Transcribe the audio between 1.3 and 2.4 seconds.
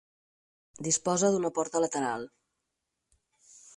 d'una porta lateral.